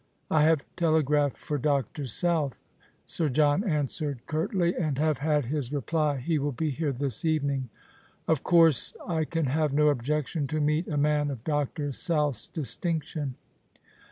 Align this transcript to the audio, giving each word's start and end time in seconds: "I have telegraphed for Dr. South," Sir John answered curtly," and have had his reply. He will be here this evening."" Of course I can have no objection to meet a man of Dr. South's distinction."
"I 0.31 0.45
have 0.45 0.65
telegraphed 0.75 1.37
for 1.37 1.59
Dr. 1.59 2.07
South," 2.07 2.63
Sir 3.05 3.29
John 3.29 3.63
answered 3.63 4.25
curtly," 4.25 4.75
and 4.75 4.97
have 4.97 5.19
had 5.19 5.45
his 5.45 5.71
reply. 5.71 6.17
He 6.17 6.39
will 6.39 6.51
be 6.53 6.71
here 6.71 6.91
this 6.91 7.23
evening."" 7.23 7.69
Of 8.27 8.41
course 8.41 8.95
I 9.07 9.25
can 9.25 9.45
have 9.45 9.73
no 9.73 9.89
objection 9.89 10.47
to 10.47 10.59
meet 10.59 10.87
a 10.87 10.97
man 10.97 11.29
of 11.29 11.43
Dr. 11.43 11.91
South's 11.91 12.47
distinction." 12.47 13.35